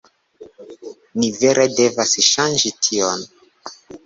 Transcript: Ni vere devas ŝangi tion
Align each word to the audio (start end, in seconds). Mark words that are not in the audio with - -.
Ni 1.19 1.29
vere 1.43 1.67
devas 1.81 2.15
ŝangi 2.31 2.73
tion 2.89 3.29